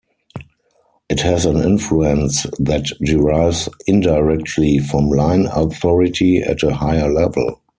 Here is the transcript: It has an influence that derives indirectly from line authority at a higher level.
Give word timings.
It 1.09 1.19
has 1.19 1.45
an 1.45 1.57
influence 1.57 2.47
that 2.57 2.85
derives 3.03 3.69
indirectly 3.85 4.79
from 4.79 5.09
line 5.09 5.45
authority 5.45 6.39
at 6.41 6.63
a 6.63 6.73
higher 6.73 7.13
level. 7.13 7.61